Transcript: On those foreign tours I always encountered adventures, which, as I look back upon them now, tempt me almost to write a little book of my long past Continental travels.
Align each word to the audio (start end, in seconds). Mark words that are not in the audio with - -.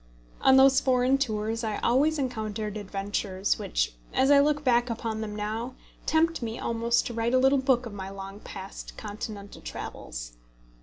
On 0.41 0.57
those 0.57 0.79
foreign 0.79 1.19
tours 1.19 1.63
I 1.63 1.77
always 1.81 2.17
encountered 2.17 2.75
adventures, 2.75 3.59
which, 3.59 3.93
as 4.15 4.31
I 4.31 4.39
look 4.39 4.63
back 4.63 4.89
upon 4.89 5.21
them 5.21 5.35
now, 5.35 5.75
tempt 6.07 6.41
me 6.41 6.57
almost 6.57 7.05
to 7.05 7.13
write 7.13 7.35
a 7.35 7.39
little 7.39 7.59
book 7.59 7.85
of 7.85 7.93
my 7.93 8.09
long 8.09 8.39
past 8.39 8.97
Continental 8.97 9.61
travels. 9.61 10.37